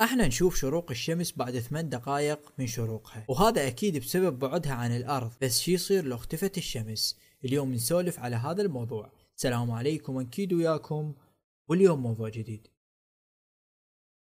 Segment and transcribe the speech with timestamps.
[0.00, 5.32] إحنا نشوف شروق الشمس بعد ثمان دقائق من شروقها وهذا أكيد بسبب بعدها عن الأرض
[5.42, 7.18] بس شي يصير لو اختفت الشمس.
[7.44, 9.12] اليوم نسولف على هذا الموضوع.
[9.36, 11.14] السلام عليكم أكيد وياكم.
[11.68, 12.68] واليوم موضوع جديد.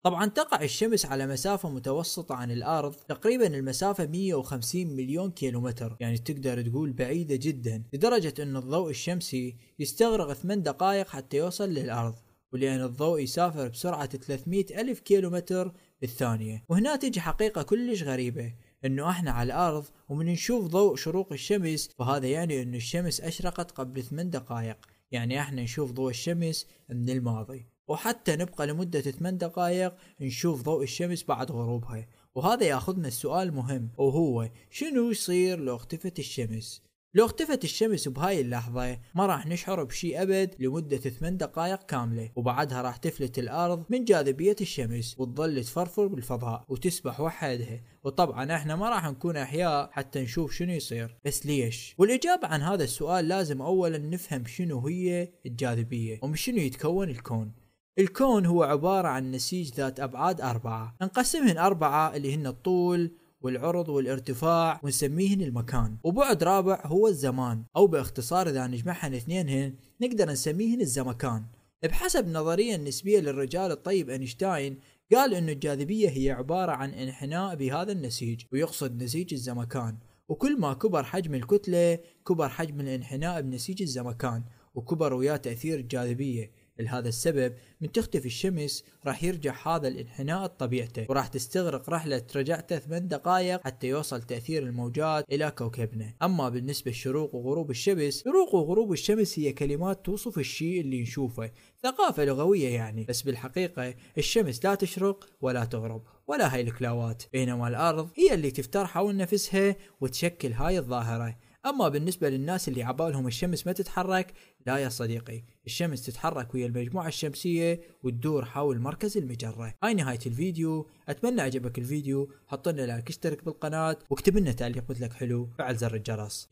[0.03, 6.61] طبعا تقع الشمس على مسافة متوسطة عن الأرض تقريبا المسافة 150 مليون كيلومتر يعني تقدر
[6.61, 12.15] تقول بعيدة جدا لدرجة أن الضوء الشمسي يستغرق 8 دقائق حتى يوصل للأرض.
[12.53, 16.63] ولأن الضوء يسافر بسرعة 300 ألف كيلومتر بالثانية.
[16.69, 18.53] وهنا تجي حقيقة كلش غريبة
[18.85, 24.03] إنه إحنا على الأرض ومن نشوف ضوء شروق الشمس فهذا يعني انه الشمس أشرقت قبل
[24.03, 24.77] 8 دقائق.
[25.11, 27.65] يعني إحنا نشوف ضوء الشمس من الماضي.
[27.87, 32.07] وحتى نبقى لمدة 8 دقائق نشوف ضوء الشمس بعد غروبها.
[32.35, 36.81] وهذا ياخذنا السؤال مهم وهو شنو يصير لو اختفت الشمس؟
[37.15, 42.81] لو اختفت الشمس بهاي اللحظة ما راح نشعر بشي أبد لمدة 8 دقائق كاملة وبعدها
[42.81, 47.81] راح تفلت الأرض من جاذبية الشمس وتظل تفرفر بالفضاء وتسبح وحدها.
[48.03, 51.17] وطبعا إحنا ما راح نكون أحياء حتى نشوف شنو يصير.
[51.25, 57.09] بس ليش؟ والإجابة عن هذا السؤال لازم أولا نفهم شنو هي الجاذبية ومن شنو يتكون
[57.09, 57.51] الكون.
[57.99, 63.11] الكون هو عبارة عن نسيج ذات أبعاد أربعة نقسمهن أربعة اللي هن الطول
[63.45, 65.97] والعرض والارتفاع ونسميهن المكان.
[66.03, 67.63] وبعد رابع هو الزمان.
[67.75, 71.43] أو باختصار إذا نجمعهن اثنينهن نقدر نسميهن الزمكان.
[71.83, 74.79] بحسب النظرية النسبية للرجال الطيب أينشتاين
[75.13, 79.97] قال أن الجاذبية هي عبارة عن انحناء بهذا النسيج ويقصد نسيج الزمكان.
[80.29, 84.43] وكل ما كبر حجم الكتلة كبر حجم الانحناء بنسيج الزمكان
[84.75, 91.27] وكبر وياه تأثير الجاذبية لهذا السبب من تختفي الشمس راح يرجع هذا الانحناء لطبيعته وراح
[91.27, 96.13] تستغرق رحلة رجعته 8 دقائق حتى يوصل تأثير الموجات إلى كوكبنا.
[96.23, 101.51] أما بالنسبة لشروق وغروب الشمس شروق وغروب الشمس هي كلمات توصف الشيء اللي نشوفه
[101.83, 108.09] ثقافة لغوية يعني بس بالحقيقة الشمس لا تشرق ولا تغرب ولا هاي الكلاوات بينما الأرض
[108.15, 111.37] هي اللي تفتر حول نفسها وتشكل هاي الظاهرة.
[111.65, 114.33] أما بالنسبة للناس اللي عبالهم الشمس ما تتحرك
[114.65, 119.73] لا يا صديقي الشمس تتحرك ويا المجموعة الشمسية وتدور حول مركز المجرة.
[119.83, 125.13] هاي نهاية الفيديو أتمنى عجبك الفيديو حط لنا لايك اشترك بالقناة واكتب لنا تعليق مثلك
[125.13, 125.49] حلو.
[125.57, 126.47] فعل زر الجرس.